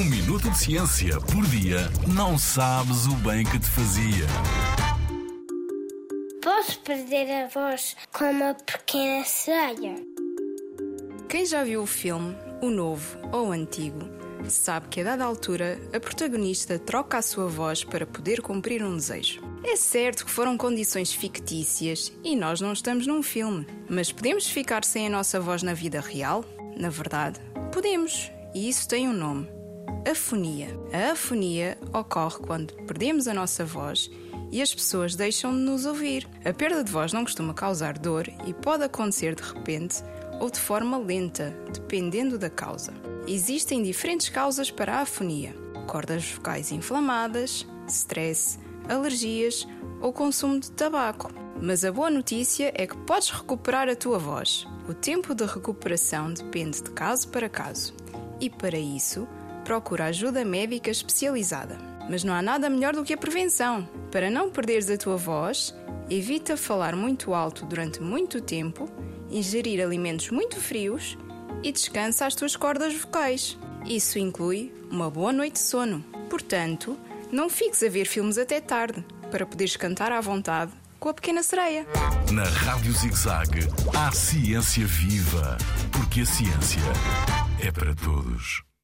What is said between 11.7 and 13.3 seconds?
o filme, o novo